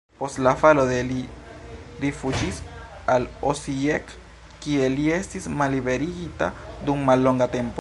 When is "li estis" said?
4.95-5.49